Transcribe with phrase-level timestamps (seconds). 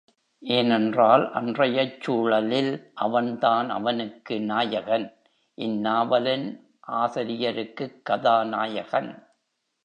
[0.43, 2.91] ஏனென்றால், அன்றையச் சூழலில்
[2.95, 5.07] அவன்தான் அவனுக்கு நாயகன்
[5.57, 6.47] இந்நாவலின்
[6.93, 9.11] ஆசிரியருக்குக் கதாநாயகன்.